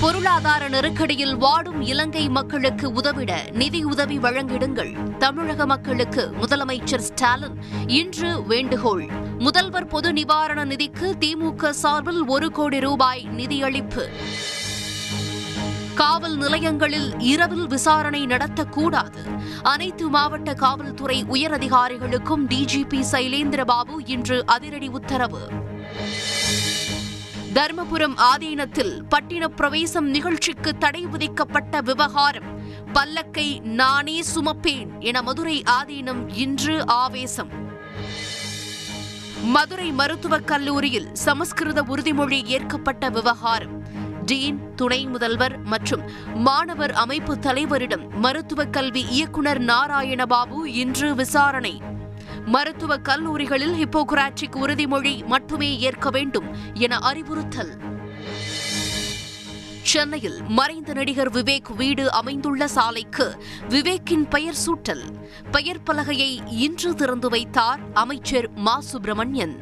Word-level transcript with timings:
பொருளாதார 0.00 0.68
நெருக்கடியில் 0.68 1.36
வாடும் 1.36 1.80
இலங்கை 1.80 2.28
மக்களுக்கு 2.28 2.92
உதவிட 2.92 3.44
நிதியுதவி 3.52 4.18
வழங்கிடுங்கள். 4.18 5.16
தமிழக 5.16 5.66
மக்களுக்கு 5.66 6.32
முதலமைச்சர் 6.40 6.98
ஸ்டாலின் 6.98 7.62
இன்று 7.86 8.46
வேண்டுகோள். 8.46 9.08
முதல்வர் 9.38 9.86
பொது 9.86 10.12
நிவாரண 10.12 10.64
நிதிக்கு 10.64 11.14
திமுக 11.20 11.70
சார்பில் 11.70 12.24
ஒரு 12.26 12.50
கோடி 12.50 12.80
ரூபாய் 12.80 13.28
நிதியளிப்பு. 13.36 14.08
காவல் 15.94 16.36
நிலையங்களில் 16.36 17.18
இரவில் 17.18 17.66
விசாரணை 17.66 18.24
நடத்தக்கூடாது. 18.24 19.38
அனைத்து 19.62 20.08
மாவட்ட 20.08 20.54
காவல்துறை 20.54 21.24
உயரதிகாரிகளுக்கும் 21.24 22.46
டிஜிபி 22.48 23.04
சைலேந்திரபாபு 23.12 23.98
இன்று 24.04 24.46
அதிரடி 24.46 24.88
உத்தரவு. 24.88 25.40
தருமபுரம் 27.54 28.14
ஆதீனத்தில் 28.16 29.00
பட்டின 29.10 29.44
பிரவேசம் 29.44 30.08
நிகழ்ச்சிக்கு 30.08 30.78
தடை 30.78 31.06
விதிக்கப்பட்ட 31.06 31.80
விவகாரம். 31.80 32.60
பல்லக்கை 32.92 33.60
நானே 33.60 34.22
சுமப்பேன் 34.34 34.98
என 34.98 35.22
மதுரை 35.22 35.62
ஆதீனம் 35.82 36.28
இன்று 36.34 36.86
ஆவேசம். 36.86 37.48
மதுரை 39.42 39.92
மருத்துவக் 39.92 40.46
கல்லூரியில் 40.46 41.08
சமஸ்கிருத 41.12 41.82
உறுதிமொழி 41.82 42.44
ஏற்கப்பட்ட 42.44 43.08
விவகாரம். 43.08 43.82
டீன் 44.26 44.74
துணை 44.74 45.06
முதல்வர் 45.06 45.62
மற்றும் 45.62 46.02
மாணவர் 46.34 46.92
அமைப்பு 46.92 47.34
தலைவரிடம் 47.34 48.08
மருத்துவக் 48.10 48.72
கல்வி 48.72 49.06
இயக்குநர் 49.08 49.60
நாராயணபாபு 49.60 50.64
இன்று 50.64 51.14
விசாரணை. 51.14 51.80
மருத்துவக் 52.44 53.04
கல்லூரிகளில் 53.04 53.84
ஹிப்போகிராட்டிக் 53.84 54.56
உறுதிமொழி 54.56 55.26
மட்டுமே 55.26 55.78
ஏற்க 55.78 56.10
வேண்டும் 56.10 56.74
என 56.74 56.98
அறிவுறுத்தல். 56.98 57.78
சென்னையில் 59.82 60.42
மறைந்த 60.48 60.92
நடிகர் 60.92 61.30
விவேக் 61.30 61.74
வீடு 61.76 62.12
அமைந்துள்ள 62.12 62.68
சாலைக்கு 62.68 63.42
விவேக்கின் 63.68 64.28
பெயர் 64.28 64.54
சூட்டல். 64.66 65.02
பெயர் 65.50 65.82
பலகையை 65.82 66.40
இன்று 66.46 66.94
திறந்து 66.94 67.28
வைத்தார் 67.28 67.80
அமைச்சர் 67.94 68.50
மா. 68.50 68.80
சுப்பிரமணியன். 68.80 69.58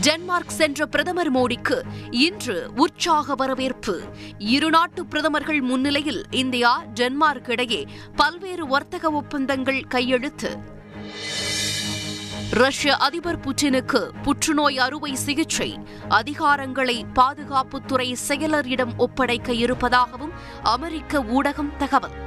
டென்மார்க் 0.00 0.50
சென்ற 0.50 0.86
பிரதமர் 0.86 1.32
மோடிக்கு 1.32 1.82
இன்று 2.10 2.70
உற்சாக 2.76 3.34
வரவேற்பு. 3.34 4.02
இருநாட்டு 4.38 5.00
பிரதமர்கள் 5.08 5.60
முன்னிலையில் 5.60 6.24
இந்தியா 6.30 6.84
டென்மார்க் 6.94 7.50
இடையே 7.50 7.86
பல்வேறு 8.16 8.66
வர்த்தக 8.66 9.10
ஒப்பந்தங்கள் 9.10 9.82
கையெழுத்து. 9.82 10.72
ரஷ்ய 12.54 12.96
அதிபர் 12.96 13.40
புட்டினுக்கு 13.40 14.00
புற்றுநோய் 14.22 14.78
அறுவை 14.78 15.14
சிகிச்சை 15.14 15.78
அதிகாரங்களை 16.08 17.06
பாதுகாப்புத்துறை 17.14 18.14
செயலரிடம் 18.28 18.92
ஒப்படைக்க 18.96 19.52
இருப்பதாகவும் 19.52 20.32
அமெரிக்க 20.62 21.22
ஊடகம் 21.22 21.76
தகவல். 21.76 22.23